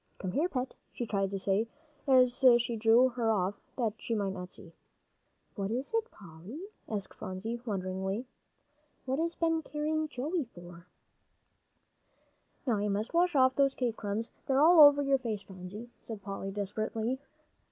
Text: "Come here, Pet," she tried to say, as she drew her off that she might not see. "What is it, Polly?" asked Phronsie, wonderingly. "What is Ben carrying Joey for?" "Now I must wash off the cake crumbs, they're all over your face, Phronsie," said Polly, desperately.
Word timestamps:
"Come 0.17 0.31
here, 0.31 0.49
Pet," 0.49 0.73
she 0.91 1.05
tried 1.05 1.29
to 1.29 1.37
say, 1.37 1.67
as 2.07 2.43
she 2.57 2.75
drew 2.75 3.09
her 3.09 3.29
off 3.29 3.61
that 3.77 3.93
she 4.01 4.15
might 4.15 4.33
not 4.33 4.51
see. 4.51 4.73
"What 5.53 5.69
is 5.69 5.93
it, 5.93 6.09
Polly?" 6.09 6.59
asked 6.89 7.13
Phronsie, 7.13 7.61
wonderingly. 7.67 8.25
"What 9.05 9.19
is 9.19 9.35
Ben 9.35 9.61
carrying 9.61 10.07
Joey 10.07 10.45
for?" 10.45 10.87
"Now 12.65 12.77
I 12.77 12.87
must 12.87 13.13
wash 13.13 13.35
off 13.35 13.55
the 13.55 13.69
cake 13.69 13.97
crumbs, 13.97 14.31
they're 14.47 14.59
all 14.63 14.79
over 14.79 15.03
your 15.03 15.19
face, 15.19 15.43
Phronsie," 15.43 15.91
said 15.99 16.23
Polly, 16.23 16.49
desperately. 16.49 17.19